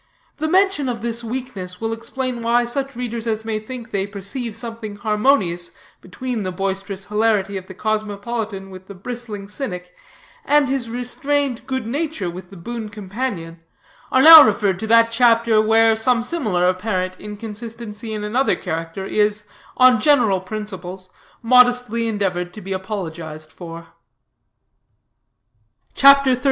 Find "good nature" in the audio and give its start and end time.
11.67-12.31